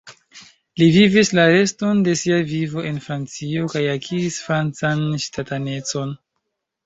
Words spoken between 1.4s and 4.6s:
reston de sia vivo en Francio kaj akiris